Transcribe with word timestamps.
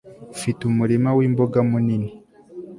ufite 0.35 0.61
umurima 0.69 1.09
wi 1.17 1.25
mboga 1.33 1.59
munini 1.69 2.09